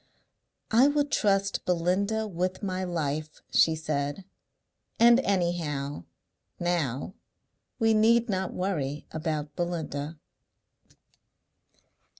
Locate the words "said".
3.75-4.25